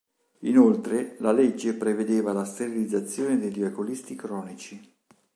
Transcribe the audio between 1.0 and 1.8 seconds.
la legge